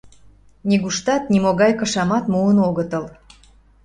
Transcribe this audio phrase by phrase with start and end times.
[0.67, 3.05] Нигуштат, нимогай кышамат муын огытыл.